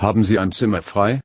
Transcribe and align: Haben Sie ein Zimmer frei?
Haben 0.00 0.22
Sie 0.22 0.38
ein 0.38 0.52
Zimmer 0.52 0.80
frei? 0.80 1.16